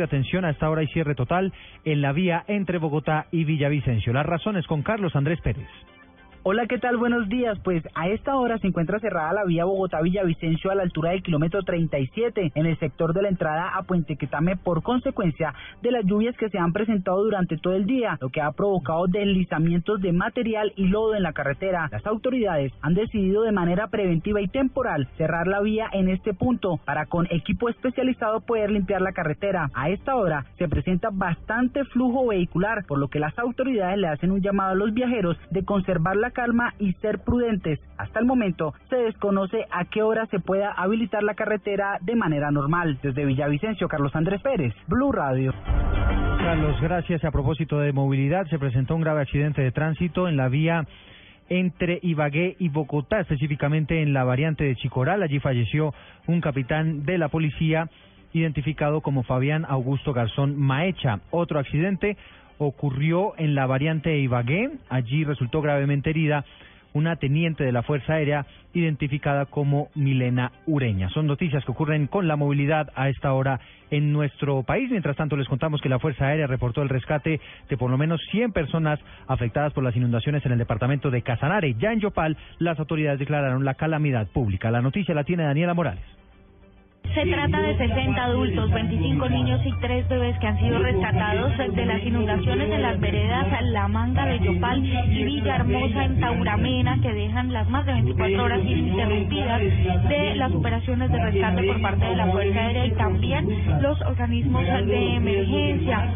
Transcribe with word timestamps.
Atención, 0.00 0.46
a 0.46 0.50
esta 0.52 0.70
hora 0.70 0.80
hay 0.80 0.86
cierre 0.86 1.14
total 1.14 1.52
en 1.84 2.00
la 2.00 2.12
vía 2.12 2.44
entre 2.48 2.78
Bogotá 2.78 3.26
y 3.30 3.44
Villavicencio. 3.44 4.14
Las 4.14 4.24
razones 4.24 4.66
con 4.66 4.82
Carlos 4.82 5.14
Andrés 5.14 5.38
Pérez. 5.42 5.68
Hola, 6.44 6.66
¿qué 6.66 6.78
tal? 6.78 6.96
Buenos 6.96 7.28
días. 7.28 7.56
Pues 7.62 7.84
a 7.94 8.08
esta 8.08 8.34
hora 8.34 8.58
se 8.58 8.66
encuentra 8.66 8.98
cerrada 8.98 9.32
la 9.32 9.44
vía 9.44 9.64
Bogotá-Villavicencio 9.64 10.72
a 10.72 10.74
la 10.74 10.82
altura 10.82 11.10
del 11.10 11.22
kilómetro 11.22 11.62
37 11.62 12.50
en 12.56 12.66
el 12.66 12.76
sector 12.80 13.14
de 13.14 13.22
la 13.22 13.28
entrada 13.28 13.68
a 13.76 13.84
Puente 13.84 14.16
Quetame 14.16 14.56
por 14.56 14.82
consecuencia 14.82 15.54
de 15.82 15.92
las 15.92 16.04
lluvias 16.04 16.36
que 16.36 16.48
se 16.48 16.58
han 16.58 16.72
presentado 16.72 17.22
durante 17.22 17.58
todo 17.58 17.74
el 17.74 17.86
día, 17.86 18.18
lo 18.20 18.30
que 18.30 18.40
ha 18.40 18.50
provocado 18.50 19.06
deslizamientos 19.06 20.00
de 20.00 20.10
material 20.10 20.72
y 20.74 20.88
lodo 20.88 21.14
en 21.14 21.22
la 21.22 21.32
carretera. 21.32 21.88
Las 21.92 22.04
autoridades 22.06 22.72
han 22.80 22.94
decidido 22.94 23.42
de 23.42 23.52
manera 23.52 23.86
preventiva 23.86 24.40
y 24.40 24.48
temporal 24.48 25.06
cerrar 25.16 25.46
la 25.46 25.60
vía 25.60 25.90
en 25.92 26.08
este 26.08 26.34
punto 26.34 26.80
para 26.84 27.06
con 27.06 27.28
equipo 27.30 27.68
especializado 27.68 28.40
poder 28.40 28.72
limpiar 28.72 29.00
la 29.00 29.12
carretera. 29.12 29.70
A 29.74 29.90
esta 29.90 30.16
hora 30.16 30.46
se 30.58 30.66
presenta 30.66 31.10
bastante 31.12 31.84
flujo 31.84 32.26
vehicular, 32.26 32.84
por 32.88 32.98
lo 32.98 33.06
que 33.06 33.20
las 33.20 33.38
autoridades 33.38 33.96
le 33.96 34.08
hacen 34.08 34.32
un 34.32 34.42
llamado 34.42 34.72
a 34.72 34.74
los 34.74 34.92
viajeros 34.92 35.38
de 35.52 35.64
conservar 35.64 36.16
la 36.16 36.31
calma 36.32 36.74
y 36.78 36.92
ser 36.94 37.20
prudentes. 37.20 37.78
Hasta 37.96 38.20
el 38.20 38.26
momento 38.26 38.74
se 38.90 38.96
desconoce 38.96 39.66
a 39.70 39.84
qué 39.84 40.02
hora 40.02 40.26
se 40.26 40.40
pueda 40.40 40.72
habilitar 40.72 41.22
la 41.22 41.34
carretera 41.34 41.98
de 42.00 42.16
manera 42.16 42.50
normal. 42.50 42.98
Desde 43.02 43.24
Villavicencio, 43.24 43.88
Carlos 43.88 44.14
Andrés 44.14 44.42
Pérez, 44.42 44.74
Blue 44.86 45.12
Radio. 45.12 45.52
Carlos, 46.38 46.80
gracias. 46.80 47.24
A 47.24 47.30
propósito 47.30 47.78
de 47.78 47.92
movilidad, 47.92 48.46
se 48.46 48.58
presentó 48.58 48.96
un 48.96 49.02
grave 49.02 49.22
accidente 49.22 49.62
de 49.62 49.70
tránsito 49.70 50.28
en 50.28 50.36
la 50.36 50.48
vía 50.48 50.86
entre 51.48 51.98
Ibagué 52.02 52.56
y 52.58 52.68
Bogotá, 52.68 53.20
específicamente 53.20 54.02
en 54.02 54.12
la 54.12 54.24
variante 54.24 54.64
de 54.64 54.74
Chicoral. 54.74 55.22
Allí 55.22 55.38
falleció 55.38 55.94
un 56.26 56.40
capitán 56.40 57.04
de 57.04 57.18
la 57.18 57.28
policía 57.28 57.88
identificado 58.32 59.02
como 59.02 59.22
Fabián 59.22 59.64
Augusto 59.68 60.12
Garzón 60.12 60.58
Maecha. 60.58 61.20
Otro 61.30 61.58
accidente 61.58 62.16
ocurrió 62.66 63.34
en 63.38 63.54
la 63.54 63.66
variante 63.66 64.10
de 64.10 64.18
Ibagué. 64.18 64.70
Allí 64.88 65.24
resultó 65.24 65.60
gravemente 65.60 66.10
herida 66.10 66.44
una 66.94 67.16
teniente 67.16 67.64
de 67.64 67.72
la 67.72 67.82
Fuerza 67.82 68.14
Aérea 68.14 68.46
identificada 68.74 69.46
como 69.46 69.88
Milena 69.94 70.52
Ureña. 70.66 71.08
Son 71.10 71.26
noticias 71.26 71.64
que 71.64 71.72
ocurren 71.72 72.06
con 72.06 72.28
la 72.28 72.36
movilidad 72.36 72.90
a 72.94 73.08
esta 73.08 73.32
hora 73.32 73.60
en 73.90 74.12
nuestro 74.12 74.62
país. 74.62 74.90
Mientras 74.90 75.16
tanto, 75.16 75.36
les 75.36 75.48
contamos 75.48 75.80
que 75.80 75.88
la 75.88 75.98
Fuerza 75.98 76.26
Aérea 76.26 76.46
reportó 76.46 76.82
el 76.82 76.88
rescate 76.88 77.40
de 77.68 77.76
por 77.76 77.90
lo 77.90 77.98
menos 77.98 78.20
100 78.30 78.52
personas 78.52 79.00
afectadas 79.26 79.72
por 79.72 79.84
las 79.84 79.96
inundaciones 79.96 80.44
en 80.46 80.52
el 80.52 80.58
departamento 80.58 81.10
de 81.10 81.22
Casanare. 81.22 81.74
Ya 81.74 81.92
en 81.92 82.00
Yopal, 82.00 82.36
las 82.58 82.78
autoridades 82.78 83.18
declararon 83.18 83.64
la 83.64 83.74
calamidad 83.74 84.26
pública. 84.28 84.70
La 84.70 84.82
noticia 84.82 85.14
la 85.14 85.24
tiene 85.24 85.44
Daniela 85.44 85.74
Morales. 85.74 86.21
Se 87.14 87.26
trata 87.26 87.60
de 87.60 87.76
60 87.76 88.24
adultos, 88.24 88.70
25 88.70 89.28
niños 89.28 89.60
y 89.66 89.72
3 89.80 90.08
bebés 90.08 90.38
que 90.38 90.46
han 90.46 90.58
sido 90.58 90.78
rescatados 90.78 91.52
de 91.58 91.84
las 91.84 92.02
inundaciones 92.02 92.70
en 92.70 92.82
las 92.82 92.98
veredas 93.00 93.46
La 93.64 93.86
Manga 93.86 94.24
de 94.24 94.38
Yopal 94.40 94.82
y 94.82 95.24
Villahermosa 95.24 96.04
en 96.04 96.20
Tauramena, 96.20 96.98
que 97.02 97.12
dejan 97.12 97.52
las 97.52 97.68
más 97.68 97.84
de 97.84 97.92
24 97.92 98.44
horas 98.44 98.60
ininterrumpidas 98.64 99.60
de 100.08 100.34
las 100.36 100.52
operaciones 100.52 101.12
de 101.12 101.22
rescate 101.22 101.62
por 101.64 101.82
parte 101.82 102.04
de 102.06 102.16
la 102.16 102.26
Fuerza 102.28 102.58
Aérea 102.58 102.86
y 102.86 102.92
también 102.92 103.82
los 103.82 104.00
organismos 104.02 104.64
de 104.64 105.16
emergencia. 105.16 106.08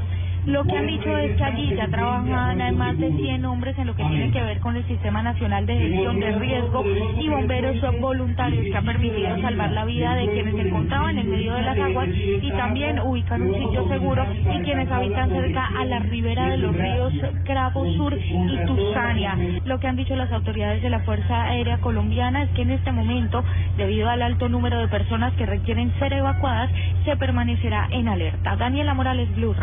Lo 0.47 0.63
que 0.65 0.77
han 0.77 0.87
dicho 0.87 1.19
es 1.19 1.37
que 1.37 1.45
allí 1.45 1.75
ya 1.75 1.89
trabajan 1.89 2.77
más 2.77 2.97
de 2.99 3.11
100 3.11 3.45
hombres 3.45 3.77
en 3.79 3.89
lo 3.89 3.97
que 3.97 4.05
tiene 4.05 4.31
que 4.31 4.41
ver 4.41 4.61
con 4.61 4.77
el 4.77 4.87
Sistema 4.87 5.21
Nacional 5.21 5.67
de 5.67 5.77
Gestión 5.77 6.21
de 6.21 6.39
Riesgo 6.39 6.85
y 7.21 7.29
bomberos 7.29 7.77
voluntarios 8.01 8.65
que 8.65 8.77
han 8.77 8.85
permitido 8.85 9.41
salvar 9.41 9.73
la 9.73 9.85
vida 9.85 10.15
de 10.15 10.29
quienes 10.29 10.55
se 10.55 10.63
encontraban 10.63 11.19
en 11.19 11.31
medio 11.31 11.53
de 11.53 11.63
las 11.63 11.77
aguas 11.77 12.09
y 12.11 12.49
también 12.53 13.01
ubicar 13.01 13.43
un 13.43 13.55
sitio 13.55 13.89
seguro 13.89 14.25
y 14.55 14.63
quienes 14.63 14.91
habitan 14.91 15.31
cerca 15.31 15.69
a 15.79 15.85
la 15.85 15.99
ribera 15.99 16.49
de 16.49 16.59
los 16.59 16.77
ríos 16.77 17.13
Cravo 17.45 17.85
Sur 17.95 18.17
y 18.17 18.67
Tusania. 18.67 19.37
Lo 19.65 19.81
que 19.81 19.89
han 19.89 19.97
dicho 19.97 20.15
las 20.15 20.31
autoridades 20.31 20.81
de 20.81 20.91
la 20.91 21.01
Fuerza 21.01 21.43
Aérea 21.43 21.79
Colombiana 21.79 22.45
es 22.45 22.51
que 22.51 22.63
en 22.63 22.71
este 22.71 22.93
momento, 22.93 23.43
debido 23.77 24.09
al 24.09 24.23
alto 24.23 24.49
número 24.49 24.79
de 24.79 24.87
personas 24.87 25.33
que 25.35 25.45
requieren 25.45 25.93
ser 25.99 26.13
evacuadas, 26.13 26.71
se 27.05 27.17
permanecerá 27.17 27.89
en 27.91 28.07
alerta. 28.07 28.55
Daniela 28.55 28.95
Morales, 28.95 29.35
Blue 29.35 29.55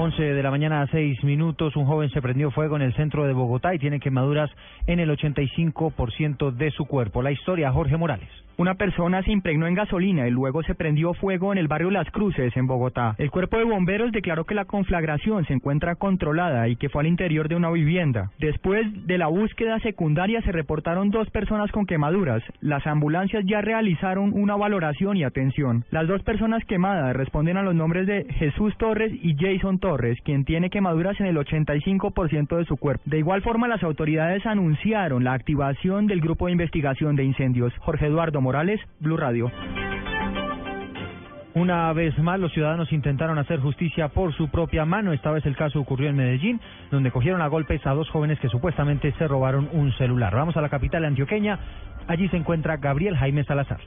11 0.00 0.22
de 0.22 0.42
la 0.44 0.52
mañana 0.52 0.82
a 0.82 0.86
6 0.86 1.24
minutos, 1.24 1.74
un 1.74 1.84
joven 1.84 2.08
se 2.10 2.22
prendió 2.22 2.52
fuego 2.52 2.76
en 2.76 2.82
el 2.82 2.94
centro 2.94 3.26
de 3.26 3.32
Bogotá 3.32 3.74
y 3.74 3.80
tiene 3.80 3.98
quemaduras 3.98 4.48
en 4.86 5.00
el 5.00 5.10
85% 5.10 6.52
de 6.52 6.70
su 6.70 6.84
cuerpo. 6.84 7.20
La 7.20 7.32
historia, 7.32 7.72
Jorge 7.72 7.96
Morales. 7.96 8.30
Una 8.58 8.74
persona 8.74 9.22
se 9.22 9.30
impregnó 9.30 9.68
en 9.68 9.74
gasolina 9.74 10.26
y 10.26 10.32
luego 10.32 10.64
se 10.64 10.74
prendió 10.74 11.14
fuego 11.14 11.52
en 11.52 11.58
el 11.58 11.68
barrio 11.68 11.92
Las 11.92 12.10
Cruces, 12.10 12.56
en 12.56 12.66
Bogotá. 12.66 13.14
El 13.16 13.30
cuerpo 13.30 13.56
de 13.56 13.62
bomberos 13.62 14.10
declaró 14.10 14.44
que 14.44 14.56
la 14.56 14.64
conflagración 14.64 15.44
se 15.46 15.52
encuentra 15.52 15.94
controlada 15.94 16.66
y 16.66 16.74
que 16.74 16.88
fue 16.88 17.02
al 17.02 17.06
interior 17.06 17.48
de 17.48 17.54
una 17.54 17.70
vivienda. 17.70 18.32
Después 18.40 18.84
de 19.06 19.16
la 19.16 19.28
búsqueda 19.28 19.78
secundaria 19.78 20.42
se 20.42 20.50
reportaron 20.50 21.10
dos 21.10 21.30
personas 21.30 21.70
con 21.70 21.86
quemaduras. 21.86 22.42
Las 22.60 22.84
ambulancias 22.88 23.44
ya 23.46 23.60
realizaron 23.60 24.32
una 24.34 24.56
valoración 24.56 25.16
y 25.16 25.22
atención. 25.22 25.84
Las 25.92 26.08
dos 26.08 26.24
personas 26.24 26.64
quemadas 26.64 27.14
responden 27.14 27.58
a 27.58 27.62
los 27.62 27.76
nombres 27.76 28.08
de 28.08 28.26
Jesús 28.40 28.76
Torres 28.76 29.12
y 29.22 29.36
Jason 29.38 29.78
Torres, 29.78 29.87
quien 30.24 30.44
tiene 30.44 30.70
quemaduras 30.70 31.18
en 31.20 31.26
el 31.26 31.36
85% 31.36 32.56
de 32.56 32.64
su 32.64 32.76
cuerpo. 32.76 33.02
De 33.06 33.18
igual 33.18 33.42
forma, 33.42 33.68
las 33.68 33.82
autoridades 33.82 34.44
anunciaron 34.46 35.24
la 35.24 35.32
activación 35.32 36.06
del 36.06 36.20
grupo 36.20 36.46
de 36.46 36.52
investigación 36.52 37.16
de 37.16 37.24
incendios. 37.24 37.72
Jorge 37.78 38.06
Eduardo 38.06 38.40
Morales, 38.40 38.80
Blue 39.00 39.16
Radio. 39.16 39.50
Una 41.54 41.92
vez 41.92 42.16
más, 42.18 42.38
los 42.38 42.52
ciudadanos 42.52 42.92
intentaron 42.92 43.38
hacer 43.38 43.58
justicia 43.60 44.08
por 44.08 44.32
su 44.34 44.48
propia 44.48 44.84
mano. 44.84 45.12
Esta 45.12 45.32
vez 45.32 45.44
el 45.46 45.56
caso 45.56 45.80
ocurrió 45.80 46.08
en 46.08 46.16
Medellín, 46.16 46.60
donde 46.90 47.10
cogieron 47.10 47.40
a 47.40 47.48
golpes 47.48 47.84
a 47.86 47.94
dos 47.94 48.08
jóvenes 48.10 48.38
que 48.38 48.48
supuestamente 48.48 49.12
se 49.18 49.26
robaron 49.26 49.68
un 49.72 49.92
celular. 49.94 50.34
Vamos 50.34 50.56
a 50.56 50.60
la 50.60 50.68
capital 50.68 51.04
antioqueña. 51.04 51.58
Allí 52.06 52.28
se 52.28 52.36
encuentra 52.36 52.76
Gabriel 52.76 53.16
Jaime 53.16 53.44
Salazar. 53.44 53.80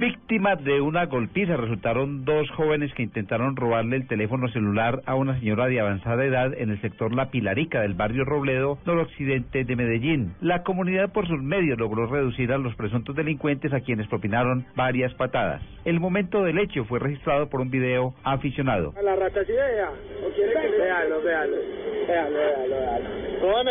Víctimas 0.00 0.64
de 0.64 0.80
una 0.80 1.04
golpiza 1.04 1.58
resultaron 1.58 2.24
dos 2.24 2.48
jóvenes 2.52 2.90
que 2.94 3.02
intentaron 3.02 3.54
robarle 3.54 3.96
el 3.96 4.08
teléfono 4.08 4.48
celular 4.48 5.02
a 5.04 5.14
una 5.14 5.38
señora 5.38 5.66
de 5.66 5.78
avanzada 5.78 6.24
edad 6.24 6.54
en 6.54 6.70
el 6.70 6.80
sector 6.80 7.14
La 7.14 7.30
Pilarica 7.30 7.82
del 7.82 7.92
barrio 7.92 8.24
Robledo, 8.24 8.78
noroccidente 8.86 9.62
de 9.64 9.76
Medellín. 9.76 10.32
La 10.40 10.62
comunidad 10.62 11.12
por 11.12 11.28
sus 11.28 11.42
medios 11.42 11.78
logró 11.78 12.06
reducir 12.06 12.50
a 12.50 12.56
los 12.56 12.74
presuntos 12.76 13.14
delincuentes 13.14 13.74
a 13.74 13.80
quienes 13.80 14.08
propinaron 14.08 14.64
varias 14.74 15.12
patadas. 15.12 15.60
El 15.84 16.00
momento 16.00 16.44
del 16.44 16.58
hecho 16.60 16.86
fue 16.86 16.98
registrado 16.98 17.50
por 17.50 17.60
un 17.60 17.70
video 17.70 18.14
aficionado. 18.24 18.94
A 18.96 19.02
la 19.02 19.16
rata 19.16 19.44
sí 19.44 19.52
vea, 19.52 19.90
o 20.26 20.30
quiere 20.32 20.54
que 20.62 20.78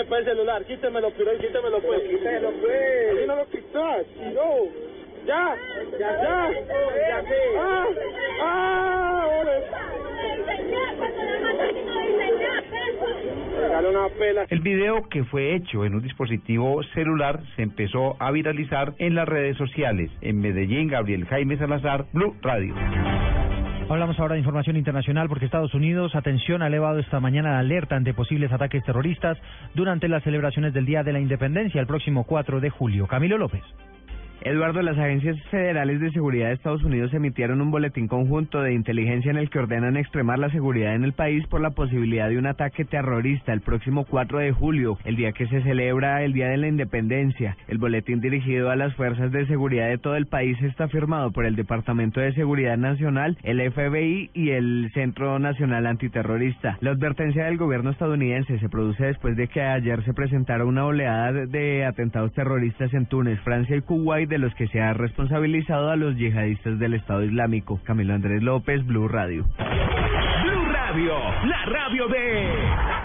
pues 0.07 0.19
el 0.19 0.25
celular, 0.25 0.63
quítemelo, 0.63 1.11
quítemelo 1.11 1.79
pues, 1.81 2.01
quítemelo 2.03 2.51
pues. 2.61 3.17
Así 3.17 3.25
no 3.25 3.35
lo 3.35 3.45
quitas, 3.49 4.05
no. 4.35 4.88
Ya, 5.29 5.55
ya, 5.99 6.09
ya, 6.17 6.49
ya, 6.57 7.23
ah, 7.59 7.85
ah, 8.41 8.79
el 14.49 14.59
video 14.61 15.07
que 15.07 15.23
fue 15.25 15.53
hecho 15.53 15.85
en 15.85 15.93
un 15.93 16.01
dispositivo 16.01 16.81
celular 16.95 17.41
se 17.55 17.61
empezó 17.61 18.19
a 18.19 18.31
viralizar 18.31 18.95
en 18.97 19.13
las 19.13 19.27
redes 19.27 19.55
sociales. 19.55 20.09
En 20.21 20.41
Medellín, 20.41 20.87
Gabriel 20.87 21.27
Jaime 21.27 21.57
Salazar, 21.57 22.07
Blue 22.11 22.35
Radio. 22.41 22.73
Hablamos 23.87 24.19
ahora 24.19 24.33
de 24.33 24.39
información 24.39 24.77
internacional 24.77 25.29
porque 25.29 25.45
Estados 25.45 25.75
Unidos, 25.75 26.15
atención, 26.15 26.63
ha 26.63 26.67
elevado 26.67 26.97
esta 26.97 27.19
mañana 27.19 27.51
la 27.51 27.59
alerta 27.59 27.95
ante 27.95 28.15
posibles 28.15 28.51
ataques 28.51 28.83
terroristas 28.83 29.37
durante 29.75 30.07
las 30.07 30.23
celebraciones 30.23 30.73
del 30.73 30.87
Día 30.87 31.03
de 31.03 31.13
la 31.13 31.19
Independencia 31.19 31.79
el 31.79 31.85
próximo 31.85 32.23
4 32.23 32.61
de 32.61 32.71
julio. 32.71 33.05
Camilo 33.05 33.37
López. 33.37 33.61
Eduardo, 34.41 34.81
las 34.81 34.97
agencias 34.97 35.37
federales 35.51 35.99
de 35.99 36.11
seguridad 36.11 36.47
de 36.47 36.53
Estados 36.53 36.83
Unidos 36.83 37.13
emitieron 37.13 37.59
un 37.59 37.71
boletín 37.71 38.07
conjunto 38.07 38.61
de 38.61 38.73
inteligencia 38.73 39.31
en 39.31 39.37
el 39.37 39.49
que 39.49 39.59
ordenan 39.59 39.97
extremar 39.97 40.39
la 40.39 40.49
seguridad 40.49 40.95
en 40.95 41.03
el 41.03 41.11
país 41.11 41.45
por 41.47 41.59
la 41.59 41.71
posibilidad 41.71 42.29
de 42.29 42.37
un 42.37 42.47
ataque 42.47 42.85
terrorista 42.85 43.51
el 43.51 43.59
próximo 43.59 44.05
4 44.05 44.39
de 44.39 44.53
julio, 44.53 44.97
el 45.03 45.17
día 45.17 45.33
que 45.33 45.47
se 45.47 45.61
celebra 45.63 46.23
el 46.23 46.31
Día 46.31 46.47
de 46.47 46.55
la 46.55 46.69
Independencia. 46.69 47.57
El 47.67 47.79
boletín 47.79 48.21
dirigido 48.21 48.69
a 48.69 48.77
las 48.77 48.95
fuerzas 48.95 49.29
de 49.33 49.45
seguridad 49.45 49.89
de 49.89 49.97
todo 49.97 50.15
el 50.15 50.27
país 50.27 50.57
está 50.61 50.87
firmado 50.87 51.31
por 51.31 51.45
el 51.45 51.57
Departamento 51.57 52.21
de 52.21 52.33
Seguridad 52.33 52.77
Nacional, 52.77 53.37
el 53.43 53.59
FBI 53.69 54.31
y 54.33 54.51
el 54.51 54.89
Centro 54.93 55.37
Nacional 55.39 55.85
Antiterrorista. 55.85 56.77
La 56.79 56.91
advertencia 56.91 57.43
del 57.43 57.57
gobierno 57.57 57.89
estadounidense 57.89 58.57
se 58.57 58.69
produce 58.69 59.05
después 59.05 59.35
de 59.35 59.49
que 59.49 59.61
ayer 59.61 60.01
se 60.05 60.13
presentara 60.13 60.63
una 60.63 60.85
oleada 60.85 61.45
de 61.45 61.85
atentados 61.85 62.31
terroristas 62.31 62.93
en 62.93 63.05
Túnez, 63.05 63.37
Francia 63.41 63.75
y 63.75 63.81
Kuwait 63.81 64.28
de 64.29 64.37
los 64.37 64.53
que 64.55 64.67
se 64.67 64.79
ha 64.79 64.93
responsabilizado 64.93 65.89
a 65.89 65.95
los 65.95 66.15
yihadistas 66.15 66.79
del 66.79 66.93
Estado 66.93 67.23
Islámico. 67.23 67.81
Camilo 67.83 68.13
Andrés 68.13 68.41
López, 68.43 68.85
Blue 68.85 69.07
Radio. 69.07 69.45
Blue 70.43 70.65
Radio, 70.71 71.13
la 71.45 71.65
radio 71.65 72.07
de... 72.07 72.99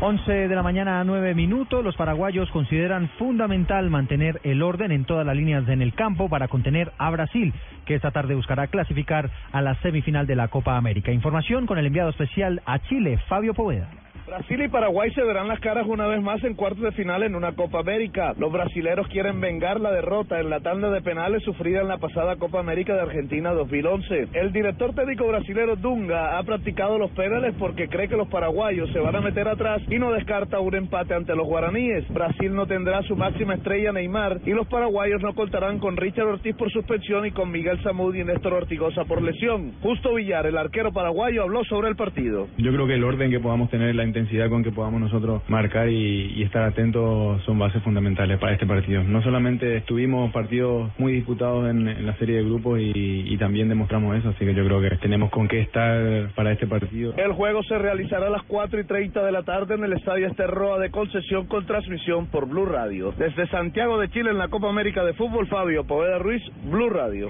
11 0.00 0.32
de 0.46 0.54
la 0.54 0.62
mañana 0.62 1.00
a 1.00 1.04
9 1.04 1.34
minutos, 1.34 1.82
los 1.82 1.96
paraguayos 1.96 2.48
consideran 2.50 3.08
fundamental 3.18 3.90
mantener 3.90 4.40
el 4.44 4.62
orden 4.62 4.92
en 4.92 5.04
todas 5.04 5.26
las 5.26 5.34
líneas 5.34 5.68
en 5.68 5.82
el 5.82 5.92
campo 5.92 6.28
para 6.28 6.46
contener 6.46 6.92
a 6.98 7.10
Brasil, 7.10 7.52
que 7.84 7.96
esta 7.96 8.12
tarde 8.12 8.36
buscará 8.36 8.68
clasificar 8.68 9.28
a 9.50 9.60
la 9.60 9.74
semifinal 9.82 10.28
de 10.28 10.36
la 10.36 10.48
Copa 10.48 10.76
América. 10.76 11.10
Información 11.10 11.66
con 11.66 11.78
el 11.78 11.86
enviado 11.86 12.10
especial 12.10 12.62
a 12.64 12.78
Chile, 12.78 13.18
Fabio 13.28 13.54
Poveda. 13.54 13.88
Brasil 14.28 14.62
y 14.62 14.68
Paraguay 14.68 15.10
se 15.12 15.24
verán 15.24 15.48
las 15.48 15.58
caras 15.58 15.86
una 15.86 16.06
vez 16.06 16.20
más 16.20 16.44
en 16.44 16.52
cuartos 16.52 16.82
de 16.82 16.92
final 16.92 17.22
en 17.22 17.34
una 17.34 17.52
Copa 17.52 17.80
América. 17.80 18.34
Los 18.36 18.52
brasileros 18.52 19.08
quieren 19.08 19.40
vengar 19.40 19.80
la 19.80 19.90
derrota 19.90 20.38
en 20.38 20.50
la 20.50 20.60
tanda 20.60 20.90
de 20.90 21.00
penales 21.00 21.42
sufrida 21.44 21.80
en 21.80 21.88
la 21.88 21.96
pasada 21.96 22.36
Copa 22.36 22.60
América 22.60 22.94
de 22.94 23.00
Argentina 23.00 23.54
2011. 23.54 24.28
El 24.34 24.52
director 24.52 24.94
técnico 24.94 25.26
brasilero 25.26 25.76
Dunga 25.76 26.38
ha 26.38 26.42
practicado 26.42 26.98
los 26.98 27.10
penales 27.12 27.54
porque 27.58 27.88
cree 27.88 28.08
que 28.08 28.18
los 28.18 28.28
paraguayos 28.28 28.90
se 28.92 28.98
van 28.98 29.16
a 29.16 29.22
meter 29.22 29.48
atrás 29.48 29.80
y 29.88 29.98
no 29.98 30.12
descarta 30.12 30.60
un 30.60 30.74
empate 30.74 31.14
ante 31.14 31.34
los 31.34 31.46
guaraníes. 31.46 32.06
Brasil 32.12 32.54
no 32.54 32.66
tendrá 32.66 33.00
su 33.04 33.16
máxima 33.16 33.54
estrella 33.54 33.92
Neymar 33.92 34.40
y 34.44 34.50
los 34.50 34.66
paraguayos 34.66 35.22
no 35.22 35.34
contarán 35.34 35.78
con 35.78 35.96
Richard 35.96 36.26
Ortiz 36.26 36.54
por 36.54 36.70
suspensión 36.70 37.24
y 37.24 37.30
con 37.30 37.50
Miguel 37.50 37.82
Samud 37.82 38.14
y 38.14 38.24
Néstor 38.24 38.52
Ortigosa 38.52 39.06
por 39.06 39.22
lesión. 39.22 39.72
Justo 39.80 40.12
Villar, 40.12 40.44
el 40.44 40.58
arquero 40.58 40.92
paraguayo, 40.92 41.44
habló 41.44 41.64
sobre 41.64 41.88
el 41.88 41.96
partido. 41.96 42.46
Yo 42.58 42.70
creo 42.72 42.86
que 42.86 42.94
el 42.94 43.04
orden 43.04 43.30
que 43.30 43.40
podamos 43.40 43.70
tener 43.70 43.94
la 43.94 44.04
intensidad 44.18 44.48
con 44.48 44.64
que 44.64 44.72
podamos 44.72 45.00
nosotros 45.00 45.42
marcar 45.48 45.88
y, 45.88 46.42
estar 46.42 46.62
atentos 46.62 47.42
son 47.44 47.58
bases 47.58 47.82
fundamentales 47.82 48.38
para 48.38 48.52
este 48.52 48.66
partido. 48.66 49.02
No 49.02 49.22
solamente 49.22 49.80
tuvimos 49.82 50.32
partidos 50.32 50.90
muy 50.98 51.12
disputados 51.12 51.68
en, 51.68 52.06
la 52.06 52.16
serie 52.16 52.36
de 52.36 52.44
grupos 52.44 52.80
y, 52.80 53.36
también 53.38 53.68
demostramos 53.68 54.16
eso, 54.16 54.30
así 54.30 54.44
que 54.44 54.52
yo 54.52 54.64
creo 54.64 54.80
que 54.80 54.96
tenemos 54.96 55.30
con 55.30 55.46
qué 55.46 55.60
estar 55.60 56.30
para 56.34 56.52
este 56.52 56.66
partido. 56.66 57.14
El 57.16 57.32
juego 57.32 57.62
se 57.62 57.78
realizará 57.78 58.26
a 58.26 58.30
las 58.30 58.42
4 58.44 58.80
y 58.80 58.84
30 58.84 59.24
de 59.24 59.30
la 59.32 59.44
tarde 59.44 59.76
en 59.76 59.84
el 59.84 59.92
Estadio 59.92 60.26
Esterroa 60.26 60.80
de 60.80 60.90
Concesión 60.90 61.46
con 61.46 61.64
transmisión 61.66 62.26
por 62.26 62.48
Blue 62.48 62.66
Radio. 62.66 63.12
Desde 63.16 63.46
Santiago 63.48 63.98
de 63.98 64.08
Chile 64.08 64.30
en 64.30 64.38
la 64.38 64.48
Copa 64.48 64.68
América 64.68 65.04
de 65.04 65.14
Fútbol, 65.14 65.46
Fabio 65.46 65.84
Poveda 65.84 66.18
Ruiz, 66.18 66.42
Blue 66.64 66.90
Radio. 66.90 67.28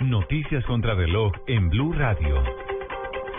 Noticias 0.00 0.64
contra 0.64 0.94
reloj 0.94 1.32
en 1.46 1.68
Blue 1.68 1.92
Radio. 1.92 2.42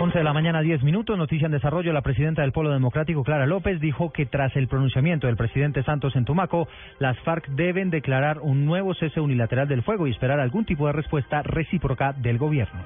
11 0.01 0.17
de 0.17 0.23
la 0.23 0.33
mañana, 0.33 0.61
10 0.61 0.81
minutos. 0.81 1.15
Noticia 1.15 1.45
en 1.45 1.51
desarrollo. 1.51 1.93
La 1.93 2.01
presidenta 2.01 2.41
del 2.41 2.51
Polo 2.51 2.71
Democrático, 2.71 3.23
Clara 3.23 3.45
López, 3.45 3.79
dijo 3.79 4.11
que 4.11 4.25
tras 4.25 4.55
el 4.55 4.67
pronunciamiento 4.67 5.27
del 5.27 5.37
presidente 5.37 5.83
Santos 5.83 6.15
en 6.15 6.25
Tumaco, 6.25 6.67
las 6.97 7.19
FARC 7.19 7.47
deben 7.49 7.91
declarar 7.91 8.39
un 8.39 8.65
nuevo 8.65 8.95
cese 8.95 9.19
unilateral 9.21 9.67
del 9.67 9.83
fuego 9.83 10.07
y 10.07 10.09
esperar 10.09 10.39
algún 10.39 10.65
tipo 10.65 10.87
de 10.87 10.93
respuesta 10.93 11.43
recíproca 11.43 12.13
del 12.13 12.39
gobierno. 12.39 12.81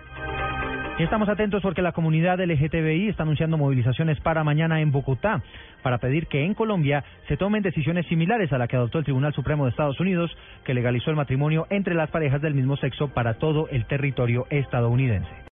Estamos 1.00 1.30
atentos 1.30 1.62
porque 1.62 1.82
la 1.82 1.94
comunidad 1.94 2.42
LGTBI 2.42 3.08
está 3.08 3.24
anunciando 3.24 3.58
movilizaciones 3.58 4.20
para 4.20 4.44
mañana 4.44 4.82
en 4.82 4.92
Bogotá 4.92 5.42
para 5.84 6.00
pedir 6.00 6.28
que 6.28 6.44
en 6.44 6.54
Colombia 6.54 7.06
se 7.30 7.38
tomen 7.38 7.64
decisiones 7.64 8.08
similares 8.08 8.52
a 8.52 8.58
la 8.58 8.68
que 8.68 8.76
adoptó 8.76 8.98
el 8.98 9.06
Tribunal 9.06 9.34
Supremo 9.34 9.64
de 9.64 9.70
Estados 9.70 10.02
Unidos, 10.02 10.36
que 10.66 10.74
legalizó 10.74 11.12
el 11.12 11.16
matrimonio 11.16 11.66
entre 11.70 11.96
las 11.96 12.10
parejas 12.12 12.42
del 12.42 12.56
mismo 12.56 12.76
sexo 12.76 13.08
para 13.14 13.36
todo 13.36 13.70
el 13.70 13.86
territorio 13.86 14.48
estadounidense. 14.50 15.44